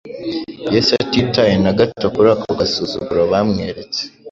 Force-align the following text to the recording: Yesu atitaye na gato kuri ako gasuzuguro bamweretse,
Yesu 0.73 0.91
atitaye 1.03 1.55
na 1.63 1.71
gato 1.79 2.05
kuri 2.15 2.27
ako 2.33 2.47
gasuzuguro 2.59 3.21
bamweretse, 3.31 4.01